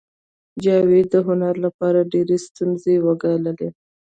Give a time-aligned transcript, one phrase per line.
[0.63, 3.69] جاوید د هنر لپاره ډېرې ستونزې وګاللې